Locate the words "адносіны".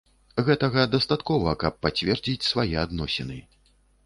2.87-3.39